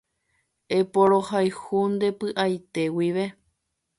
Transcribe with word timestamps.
Eporohayhu 0.77 1.79
nde 1.93 2.09
py'aite 2.19 2.83
guive 2.95 3.25